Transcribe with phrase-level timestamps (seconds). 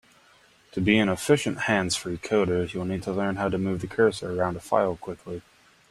[0.71, 4.31] To be an efficient hands-free coder, you'll need to learn how to move the cursor
[4.33, 5.43] around a file quickly.